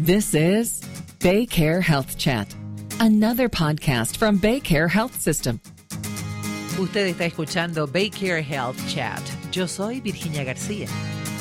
[0.00, 0.80] This is
[1.20, 2.52] Baycare Health Chat,
[2.98, 5.60] another podcast from Baycare Health System.
[6.80, 9.22] Usted está escuchando Baycare Health Chat.
[9.52, 10.88] Yo soy Virginia García.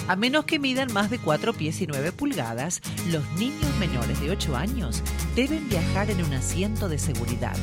[0.08, 2.80] A menos que midan más de 4 pies y 9 pulgadas,
[3.12, 5.02] los niños menores de 8 años
[5.36, 7.58] deben viajar en un asiento de seguridad.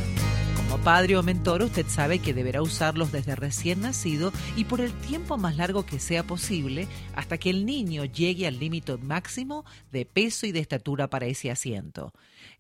[0.70, 4.92] Como padre o mentor, usted sabe que deberá usarlos desde recién nacido y por el
[4.92, 10.06] tiempo más largo que sea posible hasta que el niño llegue al límite máximo de
[10.06, 12.12] peso y de estatura para ese asiento.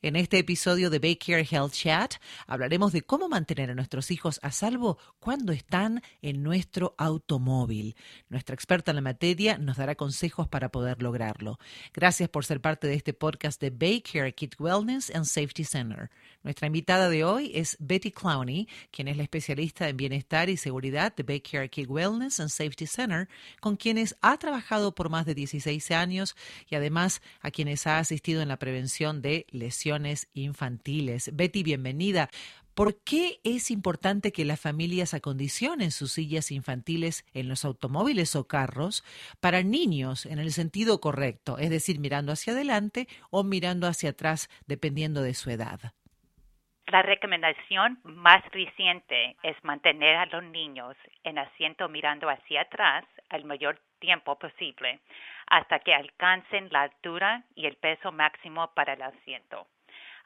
[0.02, 2.14] En este episodio de Baycare Health Chat
[2.46, 7.96] hablaremos de cómo mantener a nuestros hijos a salvo cuando están en nuestro automóvil.
[8.28, 11.58] Nuestra experta en la materia nos dará consejos para poder lograrlo.
[11.92, 16.10] Gracias por ser parte de este podcast de Baycare Kid Wellness and Safety Center.
[16.42, 21.14] Nuestra invitada de hoy es Betty Clowney, quien es la especialista en bienestar y seguridad
[21.14, 23.28] de Baycare Kid Wellness and Safety Center,
[23.60, 26.36] con quienes ha trabajado por más de 16 años
[26.68, 31.30] y además a quienes ha asistido en la prevención de lesiones infantiles.
[31.34, 32.30] Betty, bienvenida.
[32.74, 38.46] ¿Por qué es importante que las familias acondicionen sus sillas infantiles en los automóviles o
[38.46, 39.04] carros
[39.40, 44.48] para niños en el sentido correcto, es decir, mirando hacia adelante o mirando hacia atrás,
[44.66, 45.92] dependiendo de su edad?
[46.90, 53.44] La recomendación más reciente es mantener a los niños en asiento mirando hacia atrás el
[53.44, 54.98] mayor tiempo posible
[55.46, 59.68] hasta que alcancen la altura y el peso máximo para el asiento.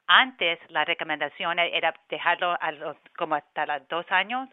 [0.06, 4.48] Antes la recomendación era dejarlo a los, como hasta los dos años,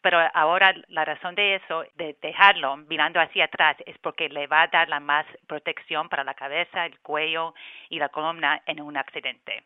[0.00, 4.62] pero ahora la razón de eso, de dejarlo mirando hacia atrás, es porque le va
[4.62, 7.54] a dar la más protección para la cabeza, el cuello
[7.90, 9.64] y la columna en un accidente.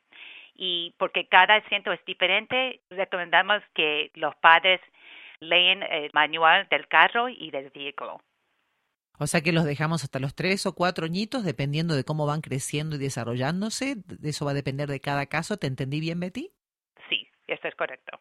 [0.56, 4.80] Y porque cada asiento es diferente, recomendamos que los padres
[5.40, 8.20] leen el manual del carro y del vehículo.
[9.18, 12.42] O sea que los dejamos hasta los tres o cuatro añitos, dependiendo de cómo van
[12.42, 13.96] creciendo y desarrollándose.
[14.22, 15.56] Eso va a depender de cada caso.
[15.56, 16.52] ¿Te entendí bien, Betty?
[17.08, 18.20] Sí, eso es correcto.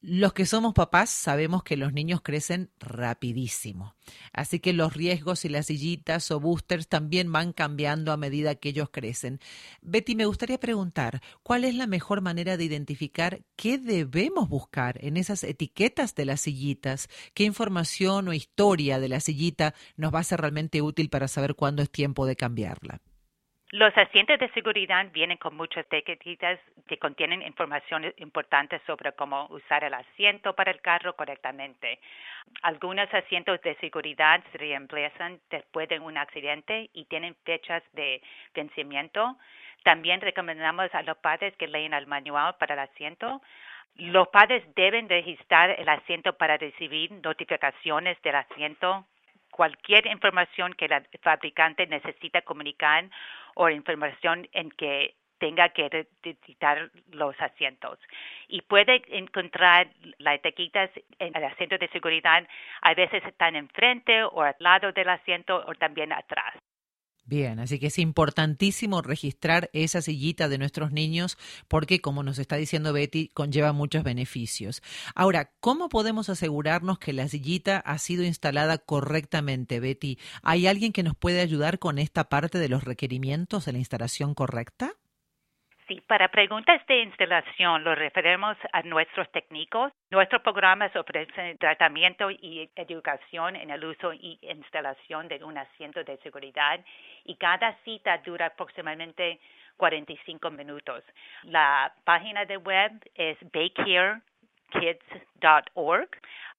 [0.00, 3.96] Los que somos papás sabemos que los niños crecen rapidísimo,
[4.32, 8.68] así que los riesgos y las sillitas o boosters también van cambiando a medida que
[8.68, 9.40] ellos crecen.
[9.82, 15.16] Betty, me gustaría preguntar, ¿cuál es la mejor manera de identificar qué debemos buscar en
[15.16, 17.08] esas etiquetas de las sillitas?
[17.34, 21.56] ¿Qué información o historia de la sillita nos va a ser realmente útil para saber
[21.56, 23.00] cuándo es tiempo de cambiarla?
[23.70, 29.84] Los asientos de seguridad vienen con muchas etiquetas que contienen información importante sobre cómo usar
[29.84, 31.98] el asiento para el carro correctamente.
[32.62, 38.22] Algunos asientos de seguridad se reemplazan después de un accidente y tienen fechas de
[38.54, 39.36] vencimiento.
[39.82, 43.42] También recomendamos a los padres que lean el manual para el asiento.
[43.96, 49.04] Los padres deben registrar el asiento para recibir notificaciones del asiento
[49.58, 53.10] cualquier información que el fabricante necesita comunicar
[53.56, 57.98] o información en que tenga que editar los asientos.
[58.46, 59.88] Y puede encontrar
[60.18, 62.46] las etiquetas en el asiento de seguridad,
[62.82, 66.54] a veces están enfrente o al lado del asiento o también atrás.
[67.28, 71.36] Bien, así que es importantísimo registrar esa sillita de nuestros niños
[71.68, 74.82] porque, como nos está diciendo Betty, conlleva muchos beneficios.
[75.14, 80.18] Ahora, ¿cómo podemos asegurarnos que la sillita ha sido instalada correctamente, Betty?
[80.42, 84.32] ¿Hay alguien que nos puede ayudar con esta parte de los requerimientos de la instalación
[84.32, 84.94] correcta?
[85.88, 89.90] Sí, para preguntas de instalación lo referimos a nuestros técnicos.
[90.10, 96.18] Nuestros programas ofrecen tratamiento y educación en el uso y instalación de un asiento de
[96.18, 96.78] seguridad
[97.24, 99.40] y cada cita dura aproximadamente
[99.78, 101.02] 45 minutos.
[101.44, 104.20] La página de web es baycare.com
[104.70, 106.08] kids.org.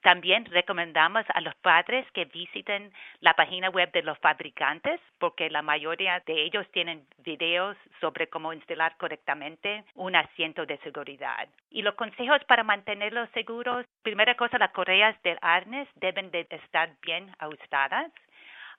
[0.01, 5.61] También recomendamos a los padres que visiten la página web de los fabricantes porque la
[5.61, 11.49] mayoría de ellos tienen videos sobre cómo instalar correctamente un asiento de seguridad.
[11.69, 16.91] Y los consejos para mantenerlos seguros, primera cosa, las correas del arnés deben de estar
[17.01, 18.09] bien ajustadas.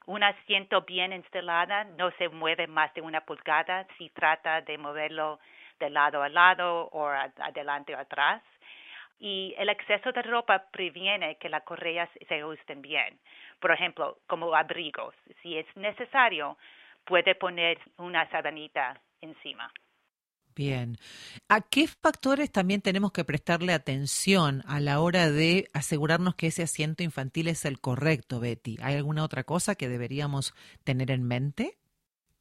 [0.07, 5.39] Un asiento bien instalado no se mueve más de una pulgada si trata de moverlo
[5.79, 8.43] de lado a lado o adelante o atrás
[9.21, 13.21] y el exceso de ropa previene que las correas se ajusten bien.
[13.61, 16.57] Por ejemplo, como abrigos, si es necesario,
[17.05, 19.71] puede poner una sabanita encima.
[20.57, 20.97] Bien.
[21.49, 26.63] ¿A qué factores también tenemos que prestarle atención a la hora de asegurarnos que ese
[26.63, 28.79] asiento infantil es el correcto, Betty?
[28.83, 31.80] ¿Hay alguna otra cosa que deberíamos tener en mente?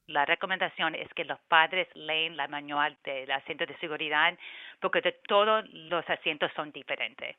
[0.09, 4.35] La recomendación es que los padres leen la manual del asiento de seguridad
[4.81, 7.37] porque de todos los asientos son diferentes.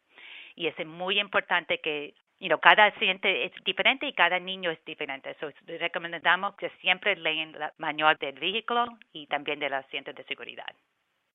[0.54, 4.78] Y es muy importante que you know, cada asiento es diferente y cada niño es
[4.84, 5.36] diferente.
[5.40, 10.74] So, recomendamos que siempre lean el manual del vehículo y también del asiento de seguridad.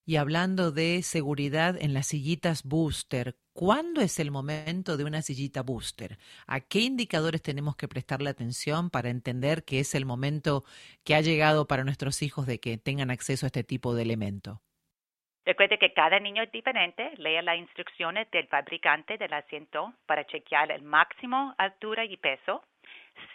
[0.06, 5.64] Y hablando de seguridad en las sillitas booster, ¿cuándo es el momento de una sillita
[5.64, 6.18] booster?
[6.46, 10.66] ¿A qué indicadores tenemos que prestarle atención para entender que es el momento
[11.06, 14.62] que ha llegado para nuestros hijos de que tengan acceso a este tipo de elemento?
[15.46, 17.14] Recuerde que cada niño es diferente.
[17.18, 22.62] Lea las instrucciones del fabricante del asiento para chequear el máximo altura y peso.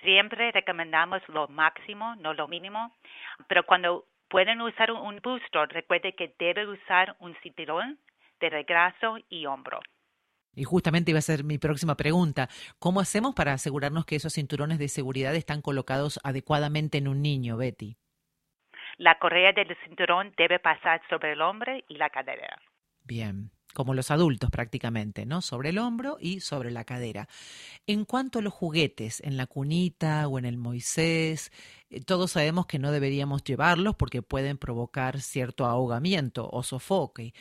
[0.02, 2.94] Siempre recomendamos lo máximo, no lo mínimo.
[3.48, 7.98] Pero cuando pueden usar un booster, recuerde que debe usar un cinturón
[8.40, 9.80] de regraso y hombro.
[10.54, 12.48] Y justamente iba a ser mi próxima pregunta.
[12.78, 17.56] ¿Cómo hacemos para asegurarnos que esos cinturones de seguridad están colocados adecuadamente en un niño,
[17.56, 17.96] Betty?
[18.98, 22.58] La correa del cinturón debe pasar sobre el hombro y la cadera.
[23.04, 25.40] Bien, como los adultos prácticamente, ¿no?
[25.40, 27.28] Sobre el hombro y sobre la cadera.
[27.86, 31.50] En cuanto a los juguetes, en la cunita o en el Moisés,
[31.88, 37.32] eh, todos sabemos que no deberíamos llevarlos porque pueden provocar cierto ahogamiento o sofoque.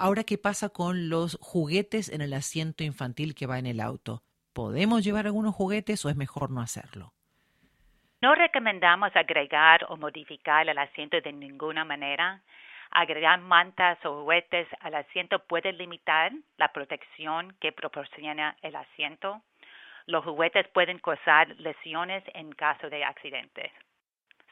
[0.00, 4.22] Ahora, ¿qué pasa con los juguetes en el asiento infantil que va en el auto?
[4.52, 7.12] ¿Podemos llevar algunos juguetes o es mejor no hacerlo?
[8.22, 12.42] No recomendamos agregar o modificar el asiento de ninguna manera.
[12.92, 19.42] Agregar mantas o juguetes al asiento puede limitar la protección que proporciona el asiento.
[20.06, 23.72] Los juguetes pueden causar lesiones en caso de accidentes.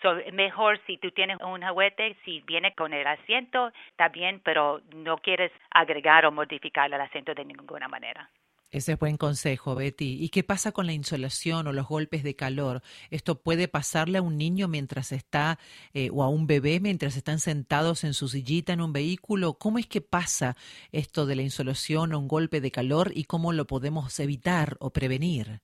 [0.02, 4.80] So, mejor si tú tienes un juguete, si viene con el asiento, está bien, pero
[4.94, 8.30] no quieres agregar o modificar el asiento de ninguna manera.
[8.70, 10.18] Ese es buen consejo, Betty.
[10.22, 12.82] ¿Y qué pasa con la insolación o los golpes de calor?
[13.10, 15.58] ¿Esto puede pasarle a un niño mientras está,
[15.94, 19.54] eh, o a un bebé mientras están sentados en su sillita en un vehículo?
[19.54, 20.56] ¿Cómo es que pasa
[20.90, 24.92] esto de la insolación o un golpe de calor y cómo lo podemos evitar o
[24.92, 25.60] prevenir?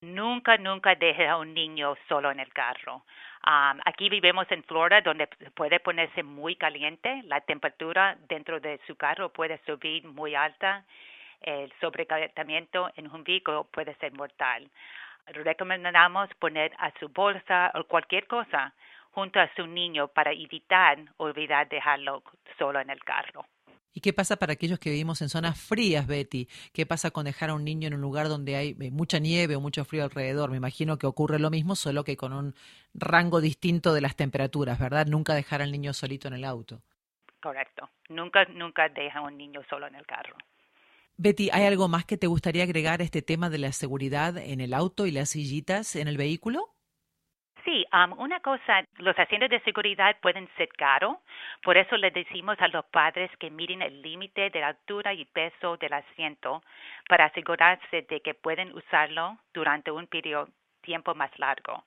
[0.00, 3.04] Nunca, nunca deje a un niño solo en el carro.
[3.84, 9.32] Aquí vivimos en Florida donde puede ponerse muy caliente, la temperatura dentro de su carro
[9.32, 10.84] puede subir muy alta
[11.40, 14.68] el sobrecalentamiento en un vehículo puede ser mortal.
[15.26, 18.72] Recomendamos poner a su bolsa o cualquier cosa
[19.12, 22.22] junto a su niño para evitar olvidar dejarlo
[22.58, 23.44] solo en el carro.
[23.98, 26.46] ¿Y qué pasa para aquellos que vivimos en zonas frías, Betty?
[26.72, 29.56] ¿Qué pasa con dejar a un niño en un lugar donde hay eh, mucha nieve
[29.56, 30.52] o mucho frío alrededor?
[30.52, 32.54] Me imagino que ocurre lo mismo, solo que con un
[32.94, 35.06] rango distinto de las temperaturas, ¿verdad?
[35.06, 36.80] Nunca dejar al niño solito en el auto.
[37.42, 37.90] Correcto.
[38.08, 40.36] Nunca, nunca deja a un niño solo en el carro.
[41.16, 44.60] Betty, ¿hay algo más que te gustaría agregar a este tema de la seguridad en
[44.60, 46.72] el auto y las sillitas en el vehículo?
[47.68, 51.18] Sí, um, una cosa, los asientos de seguridad pueden ser caros,
[51.62, 55.76] por eso le decimos a los padres que miren el límite de altura y peso
[55.76, 56.62] del asiento
[57.10, 60.48] para asegurarse de que pueden usarlo durante un periodo
[60.80, 61.84] tiempo más largo.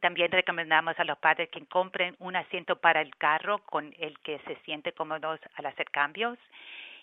[0.00, 4.38] También recomendamos a los padres que compren un asiento para el carro con el que
[4.46, 6.38] se siente cómodos al hacer cambios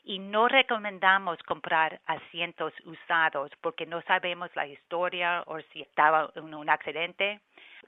[0.04, 6.56] y no recomendamos comprar asientos usados porque no sabemos la historia o si estaba en
[6.56, 7.40] un accidente.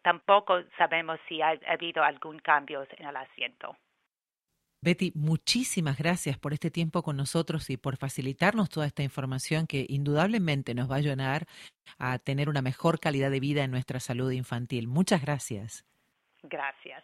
[0.03, 3.75] Tampoco sabemos si ha, habido algún cambio en el asiento.
[4.81, 9.85] Betty, muchísimas gracias por este tiempo con nosotros y por facilitarnos toda esta información que
[9.89, 11.47] indudablemente nos va a ayudar
[11.97, 14.87] a tener una mejor calidad de vida en nuestra salud infantil.
[14.87, 15.83] Muchas gracias.
[16.43, 17.03] Gracias.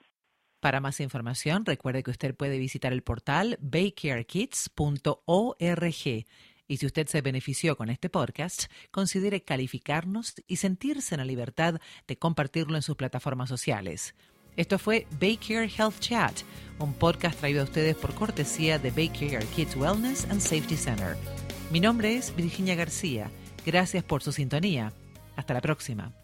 [0.60, 6.25] Para más información, recuerde que usted puede visitar el portal baycarekids.org.
[6.74, 11.80] Y si usted se benefició con este podcast, considere calificarnos y sentirse en la libertad
[12.08, 14.15] de compartirlo en sus plataformas sociales.
[14.58, 16.34] Esto fue Baycare Health Chat,
[16.80, 21.15] un podcast traído a ustedes por cortesía de Baycare Kids Wellness and Safety Center.
[21.70, 23.30] Mi nombre es Virginia García.
[23.63, 24.94] Gracias por su sintonía.
[25.36, 26.23] Hasta la próxima.